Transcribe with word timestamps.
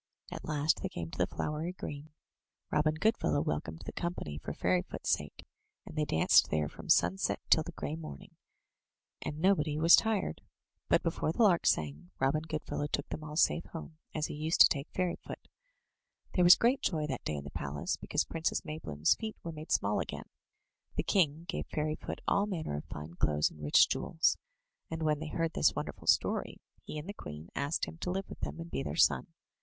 At 0.31 0.43
last 0.45 0.79
they 0.81 0.89
came 0.89 1.11
to 1.11 1.17
the 1.19 1.27
flowery 1.27 1.73
green. 1.73 2.09
Robin 2.71 2.95
Goodfellow 2.95 3.39
welcomed 3.39 3.83
the 3.85 3.91
company 3.91 4.39
for 4.39 4.51
Fairyfoot's 4.51 5.11
sake, 5.11 5.45
and 5.85 5.95
they 5.95 6.05
danced 6.05 6.49
there 6.49 6.67
from 6.67 6.89
sunset 6.89 7.39
till 7.51 7.61
the 7.61 7.71
grey 7.73 7.95
morning, 7.95 8.31
and 9.21 9.37
nobody 9.37 9.77
was 9.77 9.95
tired. 9.95 10.41
But 10.89 11.03
before 11.03 11.31
the 11.31 11.43
lark 11.43 11.67
sang, 11.67 12.09
Robin 12.19 12.41
Goodfellow 12.41 12.87
took 12.87 13.09
them 13.09 13.23
all 13.23 13.35
safe 13.35 13.65
home, 13.65 13.99
as 14.15 14.25
he 14.25 14.33
used 14.33 14.61
to 14.61 14.67
take 14.67 14.89
Fairyfoot. 14.89 15.47
There 16.33 16.43
was 16.43 16.55
great 16.55 16.81
joy 16.81 17.05
that 17.05 17.23
day 17.23 17.35
in 17.35 17.43
the 17.43 17.51
palace 17.51 17.95
because 17.95 18.25
Princess 18.25 18.61
Maybloom's 18.65 19.13
feet 19.13 19.35
were 19.43 19.51
made 19.51 19.71
small 19.71 19.99
again. 19.99 20.27
The 20.95 21.03
king 21.03 21.43
gave 21.47 21.67
Fairy 21.67 21.93
foot 21.97 22.21
all 22.27 22.47
manner 22.47 22.75
of 22.75 22.85
fine 22.85 23.13
clothes 23.17 23.51
alnd 23.51 23.61
rich 23.61 23.87
jewels; 23.87 24.35
and 24.89 25.03
when 25.03 25.19
they 25.19 25.27
heard 25.29 25.53
this 25.53 25.75
wonderful 25.75 26.07
story, 26.07 26.59
he 26.81 26.97
and 26.97 27.07
the 27.07 27.13
queen 27.13 27.49
asked 27.55 27.85
him 27.85 27.99
to 27.99 28.09
live 28.09 28.27
with 28.27 28.39
them 28.39 28.59
and 28.59 28.71
be 28.71 28.81
their 28.81 28.95
son. 28.95 29.27